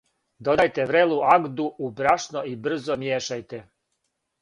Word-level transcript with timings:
Додајте 0.47 0.85
врелу 0.91 1.19
агду 1.35 1.69
у 1.83 1.91
брашно 2.01 2.45
и 2.55 2.57
брзо 2.67 3.01
мијешајте. 3.07 3.65